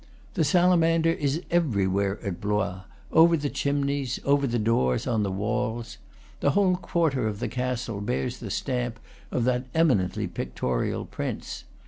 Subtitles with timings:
[0.33, 5.99] The salamander is everywhere at Blois, over the chimneys, over the doors, on the walls.
[6.39, 11.65] This whole quarter, of the castle bears the stamp of that eminently pictorial prince.